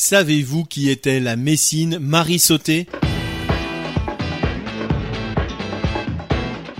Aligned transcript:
Savez-vous 0.00 0.64
qui 0.64 0.90
était 0.90 1.18
la 1.18 1.34
Messine 1.34 1.98
Marie 1.98 2.38
Sauté 2.38 2.86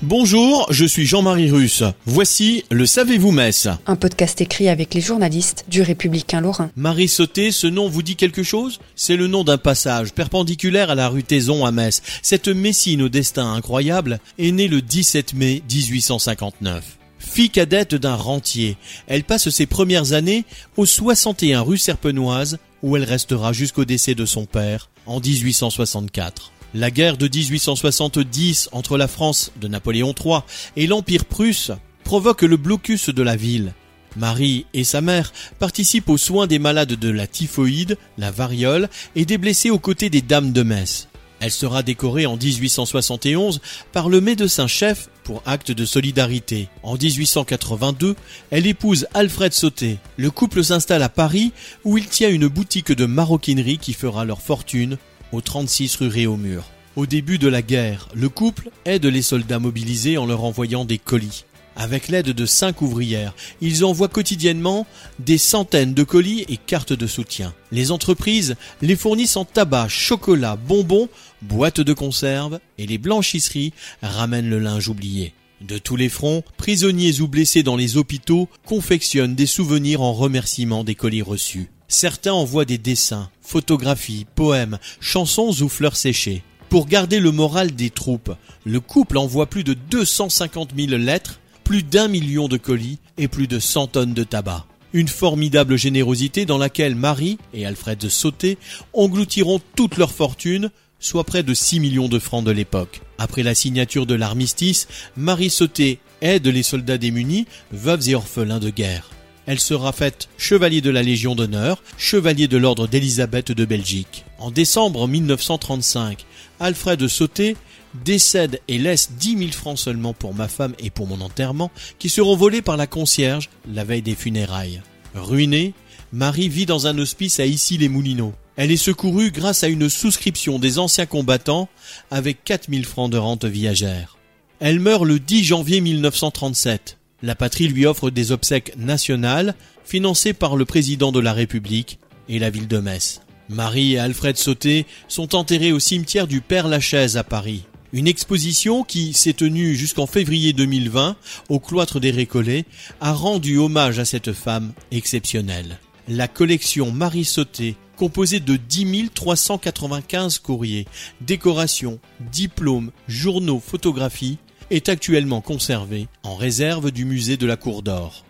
Bonjour, 0.00 0.68
je 0.70 0.84
suis 0.84 1.06
Jean-Marie 1.06 1.50
Russe. 1.50 1.82
Voici 2.06 2.64
le 2.70 2.86
Savez-vous 2.86 3.32
Metz 3.32 3.66
Un 3.88 3.96
podcast 3.96 4.40
écrit 4.40 4.68
avec 4.68 4.94
les 4.94 5.00
journalistes 5.00 5.64
du 5.66 5.82
Républicain 5.82 6.40
Lorrain. 6.40 6.70
Marie 6.76 7.08
Sauté, 7.08 7.50
ce 7.50 7.66
nom 7.66 7.88
vous 7.88 8.02
dit 8.02 8.14
quelque 8.14 8.44
chose? 8.44 8.78
C'est 8.94 9.16
le 9.16 9.26
nom 9.26 9.42
d'un 9.42 9.58
passage 9.58 10.12
perpendiculaire 10.12 10.90
à 10.90 10.94
la 10.94 11.08
rue 11.08 11.24
Taison 11.24 11.66
à 11.66 11.72
Metz. 11.72 12.02
Cette 12.22 12.46
Messine 12.46 13.02
au 13.02 13.08
destin 13.08 13.54
incroyable 13.54 14.20
est 14.38 14.52
née 14.52 14.68
le 14.68 14.82
17 14.82 15.34
mai 15.34 15.64
1859. 15.68 16.96
Fille 17.18 17.50
cadette 17.50 17.96
d'un 17.96 18.14
rentier, 18.14 18.76
elle 19.08 19.24
passe 19.24 19.50
ses 19.50 19.66
premières 19.66 20.12
années 20.12 20.44
au 20.76 20.86
61 20.86 21.60
rue 21.62 21.76
Serpenoise 21.76 22.58
où 22.82 22.96
elle 22.96 23.04
restera 23.04 23.52
jusqu'au 23.52 23.84
décès 23.84 24.14
de 24.14 24.24
son 24.24 24.46
père 24.46 24.90
en 25.06 25.20
1864. 25.20 26.52
La 26.74 26.90
guerre 26.90 27.16
de 27.16 27.26
1870 27.26 28.68
entre 28.72 28.96
la 28.96 29.08
France 29.08 29.52
de 29.60 29.68
Napoléon 29.68 30.14
III 30.18 30.40
et 30.76 30.86
l'Empire 30.86 31.24
prusse 31.24 31.72
provoque 32.04 32.42
le 32.42 32.56
blocus 32.56 33.10
de 33.10 33.22
la 33.22 33.36
ville. 33.36 33.74
Marie 34.16 34.66
et 34.74 34.84
sa 34.84 35.00
mère 35.00 35.32
participent 35.58 36.08
aux 36.08 36.18
soins 36.18 36.46
des 36.46 36.58
malades 36.58 36.94
de 36.94 37.10
la 37.10 37.26
typhoïde, 37.26 37.96
la 38.18 38.30
variole 38.30 38.88
et 39.14 39.24
des 39.24 39.38
blessés 39.38 39.70
aux 39.70 39.78
côtés 39.78 40.10
des 40.10 40.22
dames 40.22 40.52
de 40.52 40.62
Metz. 40.62 41.09
Elle 41.40 41.50
sera 41.50 41.82
décorée 41.82 42.26
en 42.26 42.36
1871 42.36 43.60
par 43.92 44.08
le 44.08 44.20
médecin-chef 44.20 45.08
pour 45.24 45.42
acte 45.46 45.70
de 45.72 45.84
solidarité. 45.84 46.68
En 46.82 46.96
1882, 46.96 48.14
elle 48.50 48.66
épouse 48.66 49.06
Alfred 49.14 49.52
Sauté. 49.52 49.98
Le 50.16 50.30
couple 50.30 50.62
s'installe 50.62 51.02
à 51.02 51.08
Paris 51.08 51.52
où 51.84 51.98
il 51.98 52.06
tient 52.06 52.28
une 52.28 52.48
boutique 52.48 52.92
de 52.92 53.06
maroquinerie 53.06 53.78
qui 53.78 53.94
fera 53.94 54.24
leur 54.24 54.42
fortune 54.42 54.98
au 55.32 55.40
36 55.40 55.96
rue 55.96 56.08
Réaumur. 56.08 56.64
Au 56.96 57.06
début 57.06 57.38
de 57.38 57.48
la 57.48 57.62
guerre, 57.62 58.08
le 58.14 58.28
couple 58.28 58.70
aide 58.84 59.06
les 59.06 59.22
soldats 59.22 59.60
mobilisés 59.60 60.18
en 60.18 60.26
leur 60.26 60.44
envoyant 60.44 60.84
des 60.84 60.98
colis. 60.98 61.44
Avec 61.76 62.08
l'aide 62.08 62.30
de 62.30 62.46
cinq 62.46 62.82
ouvrières, 62.82 63.34
ils 63.60 63.84
envoient 63.84 64.08
quotidiennement 64.08 64.86
des 65.18 65.38
centaines 65.38 65.94
de 65.94 66.02
colis 66.02 66.44
et 66.48 66.56
cartes 66.56 66.92
de 66.92 67.06
soutien. 67.06 67.54
Les 67.72 67.90
entreprises 67.90 68.56
les 68.82 68.96
fournissent 68.96 69.36
en 69.36 69.44
tabac, 69.44 69.88
chocolat, 69.88 70.56
bonbons, 70.56 71.08
boîtes 71.42 71.80
de 71.80 71.92
conserve 71.92 72.60
et 72.78 72.86
les 72.86 72.98
blanchisseries 72.98 73.72
ramènent 74.02 74.50
le 74.50 74.58
linge 74.58 74.88
oublié. 74.88 75.32
De 75.60 75.76
tous 75.76 75.96
les 75.96 76.08
fronts, 76.08 76.42
prisonniers 76.56 77.20
ou 77.20 77.28
blessés 77.28 77.62
dans 77.62 77.76
les 77.76 77.98
hôpitaux 77.98 78.48
confectionnent 78.64 79.34
des 79.34 79.46
souvenirs 79.46 80.00
en 80.00 80.14
remerciement 80.14 80.84
des 80.84 80.94
colis 80.94 81.22
reçus. 81.22 81.70
Certains 81.86 82.32
envoient 82.32 82.64
des 82.64 82.78
dessins, 82.78 83.30
photographies, 83.42 84.26
poèmes, 84.34 84.78
chansons 85.00 85.52
ou 85.60 85.68
fleurs 85.68 85.96
séchées. 85.96 86.42
Pour 86.70 86.86
garder 86.86 87.18
le 87.18 87.32
moral 87.32 87.72
des 87.72 87.90
troupes, 87.90 88.32
le 88.64 88.78
couple 88.78 89.18
envoie 89.18 89.46
plus 89.46 89.64
de 89.64 89.74
250 89.74 90.70
000 90.76 90.96
lettres, 91.02 91.39
plus 91.70 91.84
d'un 91.84 92.08
million 92.08 92.48
de 92.48 92.56
colis 92.56 92.98
et 93.16 93.28
plus 93.28 93.46
de 93.46 93.60
100 93.60 93.86
tonnes 93.86 94.12
de 94.12 94.24
tabac. 94.24 94.66
Une 94.92 95.06
formidable 95.06 95.76
générosité 95.76 96.44
dans 96.44 96.58
laquelle 96.58 96.96
Marie 96.96 97.38
et 97.54 97.64
Alfred 97.64 98.08
Sauté 98.08 98.58
engloutiront 98.92 99.60
toute 99.76 99.96
leur 99.96 100.10
fortune, 100.10 100.70
soit 100.98 101.22
près 101.22 101.44
de 101.44 101.54
6 101.54 101.78
millions 101.78 102.08
de 102.08 102.18
francs 102.18 102.42
de 102.42 102.50
l'époque. 102.50 103.02
Après 103.18 103.44
la 103.44 103.54
signature 103.54 104.04
de 104.04 104.16
l'armistice, 104.16 104.88
Marie 105.16 105.48
Sauté 105.48 106.00
aide 106.22 106.48
les 106.48 106.64
soldats 106.64 106.98
démunis, 106.98 107.46
veuves 107.70 108.08
et 108.08 108.16
orphelins 108.16 108.58
de 108.58 108.70
guerre. 108.70 109.08
Elle 109.50 109.58
sera 109.58 109.90
faite 109.90 110.28
chevalier 110.38 110.80
de 110.80 110.90
la 110.90 111.02
Légion 111.02 111.34
d'honneur, 111.34 111.82
chevalier 111.98 112.46
de 112.46 112.56
l'ordre 112.56 112.86
d'Élisabeth 112.86 113.50
de 113.50 113.64
Belgique. 113.64 114.24
En 114.38 114.52
décembre 114.52 115.08
1935, 115.08 116.24
Alfred 116.60 117.08
Sauté 117.08 117.56
décède 118.04 118.60
et 118.68 118.78
laisse 118.78 119.10
10 119.18 119.38
000 119.38 119.50
francs 119.50 119.76
seulement 119.76 120.12
pour 120.12 120.34
ma 120.34 120.46
femme 120.46 120.74
et 120.78 120.90
pour 120.90 121.08
mon 121.08 121.20
enterrement, 121.20 121.72
qui 121.98 122.08
seront 122.08 122.36
volés 122.36 122.62
par 122.62 122.76
la 122.76 122.86
concierge 122.86 123.50
la 123.68 123.82
veille 123.82 124.02
des 124.02 124.14
funérailles. 124.14 124.82
Ruinée, 125.16 125.74
Marie 126.12 126.48
vit 126.48 126.66
dans 126.66 126.86
un 126.86 126.96
hospice 126.96 127.40
à 127.40 127.46
Issy-les-Moulineaux. 127.46 128.34
Elle 128.54 128.70
est 128.70 128.76
secourue 128.76 129.32
grâce 129.32 129.64
à 129.64 129.68
une 129.68 129.90
souscription 129.90 130.60
des 130.60 130.78
anciens 130.78 131.06
combattants 131.06 131.68
avec 132.12 132.44
4 132.44 132.70
000 132.70 132.84
francs 132.84 133.10
de 133.10 133.18
rente 133.18 133.46
viagère. 133.46 134.16
Elle 134.60 134.78
meurt 134.78 135.02
le 135.02 135.18
10 135.18 135.42
janvier 135.42 135.80
1937. 135.80 136.99
La 137.22 137.34
patrie 137.34 137.68
lui 137.68 137.84
offre 137.84 138.10
des 138.10 138.32
obsèques 138.32 138.72
nationales 138.78 139.54
financées 139.84 140.32
par 140.32 140.56
le 140.56 140.64
président 140.64 141.12
de 141.12 141.20
la 141.20 141.32
République 141.32 141.98
et 142.28 142.38
la 142.38 142.48
ville 142.48 142.68
de 142.68 142.78
Metz. 142.78 143.20
Marie 143.50 143.94
et 143.94 143.98
Alfred 143.98 144.36
Sauté 144.36 144.86
sont 145.08 145.34
enterrés 145.34 145.72
au 145.72 145.80
cimetière 145.80 146.26
du 146.26 146.40
Père 146.40 146.68
Lachaise 146.68 147.16
à 147.16 147.24
Paris. 147.24 147.64
Une 147.92 148.06
exposition 148.06 148.84
qui 148.84 149.12
s'est 149.12 149.32
tenue 149.32 149.74
jusqu'en 149.74 150.06
février 150.06 150.52
2020 150.52 151.16
au 151.48 151.58
cloître 151.58 151.98
des 151.98 152.12
Récollets 152.12 152.64
a 153.00 153.12
rendu 153.12 153.58
hommage 153.58 153.98
à 153.98 154.04
cette 154.04 154.32
femme 154.32 154.72
exceptionnelle. 154.92 155.80
La 156.08 156.28
collection 156.28 156.92
Marie 156.92 157.24
Sauté, 157.24 157.74
composée 157.96 158.40
de 158.40 158.56
10 158.56 159.10
395 159.12 160.38
courriers, 160.38 160.86
décorations, 161.20 161.98
diplômes, 162.20 162.92
journaux, 163.08 163.60
photographies, 163.60 164.38
est 164.70 164.88
actuellement 164.88 165.40
conservée 165.40 166.08
en 166.22 166.34
réserve 166.34 166.90
du 166.90 167.04
musée 167.04 167.36
de 167.36 167.46
la 167.46 167.56
Cour 167.56 167.82
d'Or. 167.82 168.24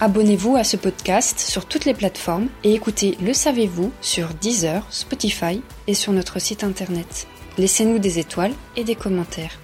Abonnez-vous 0.00 0.56
à 0.56 0.62
ce 0.62 0.76
podcast 0.76 1.40
sur 1.40 1.66
toutes 1.66 1.84
les 1.84 1.94
plateformes 1.94 2.48
et 2.62 2.72
écoutez 2.72 3.16
Le 3.20 3.32
Savez-vous 3.32 3.92
sur 4.00 4.28
Deezer, 4.34 4.86
Spotify 4.90 5.60
et 5.86 5.94
sur 5.94 6.12
notre 6.12 6.38
site 6.38 6.62
internet. 6.62 7.26
Laissez-nous 7.58 7.98
des 7.98 8.18
étoiles 8.20 8.54
et 8.76 8.84
des 8.84 8.94
commentaires. 8.94 9.58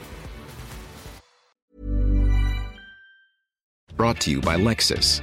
Brought 3.96 4.18
to 4.18 4.30
you 4.30 4.40
by 4.40 4.56
Lexus. 4.58 5.22